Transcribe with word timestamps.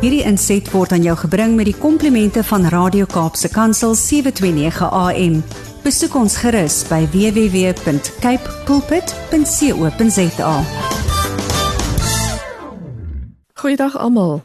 Hierdie 0.00 0.22
inset 0.24 0.64
word 0.72 0.94
aan 0.96 1.02
jou 1.04 1.12
gebring 1.26 1.58
met 1.58 1.66
die 1.68 1.76
komplimente 1.76 2.40
van 2.48 2.62
Radio 2.72 3.04
Kaapse 3.04 3.50
Kansel 3.52 3.92
729 3.92 4.86
AM. 4.96 5.34
Besoek 5.84 6.14
ons 6.16 6.38
gerus 6.40 6.78
by 6.88 7.02
www.cape 7.12 8.54
pulpit.co.za. 8.64 10.54
Goeiedag 13.60 13.98
almal. 14.00 14.40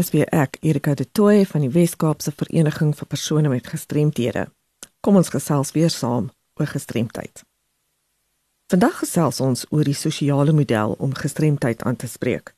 Dis 0.00 0.08
weer 0.14 0.32
ek, 0.32 0.56
Erika 0.64 0.94
de 0.96 1.04
Tooy 1.12 1.44
van 1.50 1.60
die 1.66 1.72
Wes-Kaapse 1.74 2.32
Vereniging 2.32 2.94
vir 2.96 3.08
persone 3.12 3.52
met 3.52 3.68
gestremthede. 3.68 4.46
Kom 5.04 5.20
ons 5.20 5.28
gesels 5.28 5.74
weer 5.76 5.92
saam 5.92 6.30
oor 6.56 6.72
gestremdheid. 6.72 7.44
Vandag 8.72 9.04
gesels 9.04 9.44
ons 9.44 9.66
oor 9.68 9.84
die 9.84 9.98
sosiale 9.98 10.56
model 10.56 10.96
om 10.96 11.12
gestremdheid 11.12 11.84
aan 11.84 12.00
te 12.00 12.08
spreek 12.08 12.54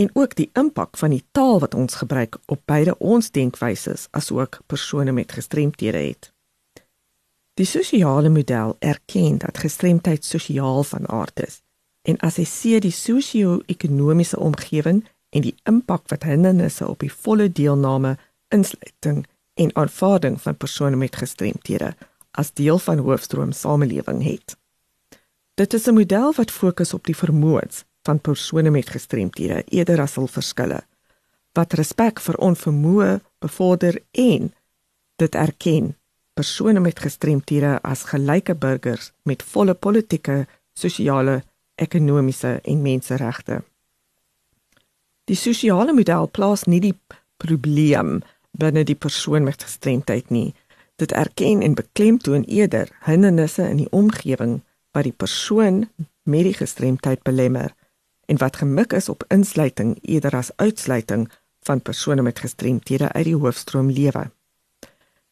en 0.00 0.10
ook 0.12 0.34
die 0.34 0.50
impak 0.52 0.96
van 0.96 1.12
die 1.12 1.24
taal 1.36 1.58
wat 1.60 1.74
ons 1.74 1.94
gebruik 2.00 2.38
op 2.46 2.60
beide 2.64 2.94
ons 2.98 3.30
denkwyses 3.30 4.06
asook 4.16 4.60
persone 4.66 5.12
met 5.12 5.32
gestremthede 5.32 5.98
het. 5.98 6.30
Die 7.60 7.66
sosiale 7.68 8.28
model 8.32 8.76
erken 8.78 9.38
dat 9.38 9.58
gestremdheid 9.58 10.24
sosiaal 10.24 10.82
van 10.92 11.08
aard 11.08 11.42
is 11.44 11.60
en 12.08 12.16
assesseer 12.24 12.80
die 12.80 12.94
sosio-ekonomiese 12.96 14.38
omgewing 14.40 15.02
en 15.36 15.44
die 15.44 15.54
impak 15.68 16.08
wat 16.08 16.24
hindernisse 16.24 16.88
op 16.88 17.04
die 17.04 17.12
volle 17.12 17.50
deelname, 17.52 18.16
insluiting 18.48 19.26
en 19.60 19.76
aanvaarding 19.76 20.40
van 20.40 20.56
persone 20.56 20.96
met 20.96 21.20
gestremthede 21.20 21.92
as 22.30 22.54
deel 22.56 22.78
van 22.78 23.04
hoofstroom 23.04 23.52
samelewing 23.52 24.24
het. 24.24 24.56
Dit 25.54 25.74
is 25.74 25.86
'n 25.86 25.94
model 25.94 26.32
wat 26.34 26.50
fokus 26.50 26.94
op 26.94 27.04
die 27.04 27.16
vermoëns 27.16 27.84
van 28.02 28.20
persone 28.20 28.70
met 28.70 28.90
gestremthede 28.90 29.64
eerder 29.68 30.00
as 30.00 30.14
hul 30.14 30.28
verskille. 30.30 30.80
Wat 31.52 31.72
respek 31.78 32.20
vir 32.20 32.38
onvermoë 32.38 33.18
bevorder 33.42 33.98
en 34.12 34.52
dit 35.20 35.34
erken 35.34 35.94
persone 36.40 36.80
met 36.80 37.00
gestremthede 37.00 37.78
as 37.82 38.06
gelyke 38.08 38.54
burgers 38.54 39.10
met 39.28 39.42
volle 39.42 39.74
politieke, 39.74 40.46
sosiale, 40.72 41.42
ekonomiese 41.74 42.60
en 42.64 42.82
menseregte. 42.82 43.60
Die 45.28 45.36
sosiale 45.36 45.92
model 45.92 46.28
plaas 46.32 46.64
nie 46.64 46.80
die 46.80 46.94
probleem 47.40 48.20
binne 48.56 48.84
die 48.84 48.96
persoon 48.96 49.44
met 49.46 49.62
gestremdheid 49.62 50.30
nie. 50.30 50.54
Dit 51.00 51.12
erken 51.12 51.62
en 51.62 51.76
beklemtoon 51.78 52.44
eerder 52.48 52.88
hindernisse 53.04 53.68
in 53.68 53.84
die 53.84 53.90
omgewing 53.90 54.60
wat 54.96 55.06
die 55.06 55.16
persoon 55.16 55.84
met 56.24 56.48
die 56.48 56.56
gestremdheid 56.56 57.22
belemmer 57.22 57.72
en 58.30 58.38
wat 58.38 58.60
gemik 58.62 58.92
is 58.94 59.08
op 59.10 59.24
insluiting 59.34 59.96
eerder 60.02 60.36
as 60.38 60.52
uitsluiting 60.56 61.26
van 61.66 61.82
persone 61.82 62.22
met 62.22 62.38
gestremthede 62.38 63.12
uit 63.12 63.24
die 63.26 63.36
hoofstroom 63.36 63.90
lewe. 63.90 64.30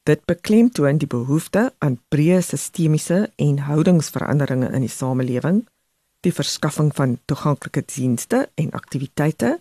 Dit 0.03 0.25
beklemtoon 0.25 0.99
die 0.99 1.11
behoefte 1.11 1.69
aan 1.79 2.01
breë 2.11 2.41
sistemiese 2.43 3.21
en 3.37 3.59
houdingsveranderinge 3.69 4.71
in 4.75 4.87
die 4.87 4.93
samelewing, 4.93 5.63
die 6.27 6.35
verskaffing 6.35 6.91
van 6.97 7.19
toeganklike 7.31 7.85
dienste 7.87 8.49
en 8.55 8.73
aktiwiteite 8.75 9.59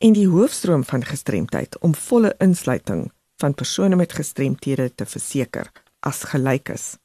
en 0.00 0.16
die 0.16 0.26
hoofstroom 0.28 0.82
van 0.84 1.04
gestremdheid 1.06 1.78
om 1.86 1.94
volle 1.94 2.34
insluiting 2.38 3.10
van 3.40 3.54
persone 3.54 3.96
met 3.96 4.16
gestremthede 4.16 4.90
te 4.94 5.06
verseker 5.06 5.70
as 6.00 6.24
gelykes. 6.32 6.96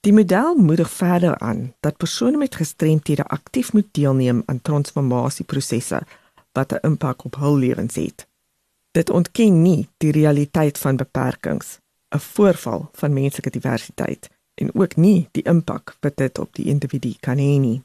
Die 0.00 0.12
model 0.12 0.54
moedig 0.54 0.90
verder 0.90 1.38
aan 1.38 1.74
dat 1.80 1.96
persone 1.96 2.36
met 2.36 2.54
gestremthede 2.54 3.24
aktief 3.24 3.72
moet 3.72 3.88
deelneem 3.90 4.42
aan 4.46 4.62
transformasieprosesse 4.62 6.00
wat 6.52 6.72
'n 6.72 6.86
impak 6.86 7.24
op 7.24 7.34
hul 7.36 7.56
lewens 7.56 7.94
het. 7.94 8.26
Dit 8.90 9.10
ontken 9.10 9.62
nie 9.62 9.88
die 9.96 10.12
realiteit 10.12 10.78
van 10.78 10.96
beperkings, 10.96 11.78
'n 12.14 12.18
voorval 12.18 12.88
van 12.92 13.12
menslike 13.12 13.50
diversiteit 13.50 14.30
en 14.54 14.74
ook 14.74 14.96
nie 14.96 15.28
die 15.30 15.42
impak 15.42 15.96
wat 16.00 16.16
dit 16.16 16.38
op 16.38 16.54
die 16.54 16.64
individu 16.64 17.14
kan 17.20 17.36
hê 17.36 17.58
nie. 17.58 17.82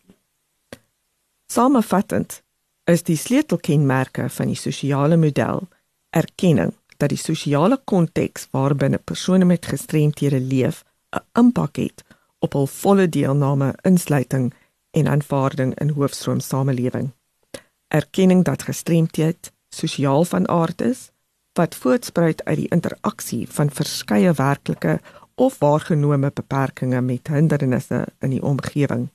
Samevattend 1.46 2.44
is 2.84 3.04
die 3.04 3.18
sleutelkenmerke 3.18 4.30
van 4.30 4.48
die 4.48 4.56
sosiale 4.56 5.18
model 5.18 5.68
erkenning 6.10 6.74
dat 6.98 7.10
die 7.10 7.18
sosiale 7.18 7.82
konteks 7.84 8.48
waarbinne 8.52 8.98
persone 8.98 9.46
met 9.46 9.66
gestremthede 9.66 10.40
leef 10.40 10.84
'n 11.16 11.40
impak 11.40 11.76
het 11.76 12.04
op 12.40 12.54
hul 12.54 12.68
volle 12.68 13.10
deelname, 13.10 13.74
insluiting 13.82 14.54
en 14.92 15.08
aanvaarding 15.08 15.80
in 15.80 15.90
hoofstroom 15.90 16.40
samelewing. 16.40 17.12
Erkenning 17.88 18.44
dat 18.44 18.64
gestremdheid 18.64 19.52
sosiaal 19.70 20.26
van 20.26 20.48
aard 20.48 20.82
is 20.82 21.12
wat 21.54 21.76
voortspruit 21.76 22.44
uit 22.44 22.58
die 22.58 22.68
interaksie 22.68 23.48
van 23.50 23.70
verskeie 23.70 24.34
werklike 24.34 25.00
of 25.36 25.60
waargenome 25.60 26.32
beperkings 26.34 27.00
met 27.02 27.28
hindernisse 27.28 28.06
in 28.20 28.30
die 28.30 28.44
omgewing. 28.44 29.10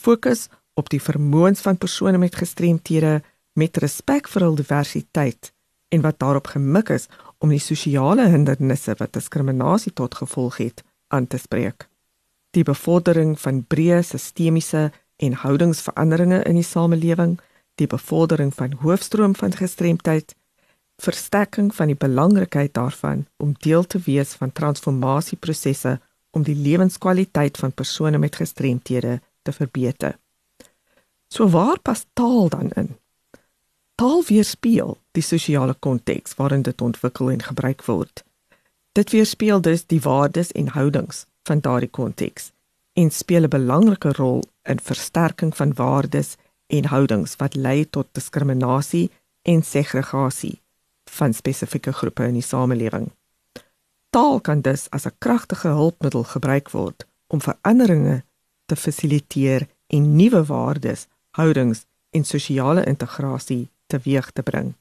Fokus 0.00 0.48
op 0.74 0.88
die 0.88 1.02
vermoëns 1.02 1.60
van 1.60 1.78
persone 1.78 2.18
met 2.18 2.34
gestremthede 2.36 3.22
met 3.52 3.76
respek 3.76 4.28
vir 4.28 4.46
hul 4.46 4.58
diversiteit 4.58 5.52
en 5.88 6.02
wat 6.04 6.18
daarop 6.18 6.46
gemik 6.54 6.90
is 6.94 7.08
om 7.38 7.50
die 7.50 7.62
sosiale 7.62 8.28
hindernisse 8.28 8.94
wat 8.98 9.14
diskriminasie 9.16 9.92
tot 9.92 10.14
gevolg 10.14 10.58
het 10.62 10.82
aan 11.08 11.26
te 11.26 11.38
spreek. 11.38 11.88
Die 12.50 12.64
bevordering 12.64 13.36
van 13.40 13.64
breë 13.66 14.02
sistemiese 14.02 14.90
en 15.16 15.36
houdingsveranderinge 15.42 16.42
in 16.42 16.58
die 16.58 16.66
samelewing, 16.66 17.38
die 17.74 17.86
bevordering 17.86 18.54
van 18.54 18.72
hoofstroom 18.80 19.34
van 19.36 19.52
gestremdheid, 19.52 20.34
versterking 20.96 21.74
van 21.74 21.92
die 21.92 21.96
belangrikheid 21.96 22.74
daarvan 22.74 23.26
om 23.36 23.54
deel 23.58 23.84
te 23.84 24.00
wees 24.04 24.32
van 24.40 24.52
transformasieprosesse 24.52 25.98
om 26.30 26.44
die 26.44 26.56
lewenskwaliteit 26.56 27.56
van 27.56 27.72
persone 27.72 28.18
met 28.18 28.36
gestremthede 28.36 29.20
te 29.42 29.52
verbeter. 29.52 30.16
So 31.28 31.48
waar 31.48 31.80
pas 31.80 32.04
taal 32.12 32.48
dan 32.48 32.70
in? 32.70 32.96
Taal 33.94 34.22
weerspieël 34.28 34.98
die 35.16 35.24
sosiale 35.24 35.74
konteks 35.74 36.34
waarin 36.36 36.62
dit 36.62 36.80
ontwikkel 36.80 37.30
en 37.30 37.42
gebruik 37.42 37.84
word. 37.84 38.24
Dit 38.96 39.10
weerspieël 39.10 39.60
dus 39.60 39.86
die 39.86 40.00
waardes 40.00 40.52
en 40.52 40.68
houdings 40.68 41.26
van 41.42 41.60
daardie 41.60 41.90
konteks 41.90 42.52
en 42.92 43.10
speel 43.10 43.42
'n 43.44 43.48
belangrike 43.48 44.12
rol 44.12 44.42
in 44.62 44.80
versterking 44.80 45.56
van 45.56 45.74
waardes 45.74 46.36
en 46.66 46.84
houdings 46.84 47.36
wat 47.36 47.54
lei 47.54 47.90
tot 47.90 48.06
diskriminasie 48.12 49.10
en 49.42 49.62
segregasie 49.62 50.62
van 51.10 51.34
spesifieke 51.34 51.92
groepe 51.92 52.24
in 52.24 52.32
die 52.32 52.42
samelewing. 52.42 53.12
Taal 54.10 54.40
kan 54.40 54.60
dus 54.60 54.90
as 54.90 55.04
'n 55.06 55.18
kragtige 55.18 55.68
hulpmiddel 55.68 56.24
gebruik 56.24 56.70
word 56.70 57.06
om 57.26 57.40
veranderinge 57.40 58.24
te 58.66 58.76
fasiliteer 58.76 59.68
en 59.86 60.16
nuwe 60.16 60.44
waardes, 60.44 61.06
houdings 61.30 61.84
en 62.10 62.24
sosiale 62.24 62.84
integrasie 62.84 63.68
teweeg 63.86 64.30
te 64.30 64.42
bring. 64.42 64.74